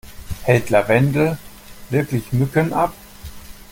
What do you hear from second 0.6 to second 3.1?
Lavendel wirklich Mücken ab?